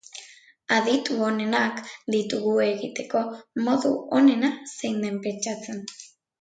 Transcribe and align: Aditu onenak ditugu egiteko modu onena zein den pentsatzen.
Aditu 0.77 1.17
onenak 1.25 1.83
ditugu 2.15 2.55
egiteko 2.69 3.23
modu 3.69 3.95
onena 4.23 4.53
zein 4.75 5.01
den 5.07 5.25
pentsatzen. 5.29 5.89